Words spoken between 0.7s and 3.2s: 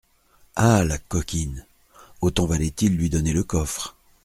la coquine! Autant valait-il lui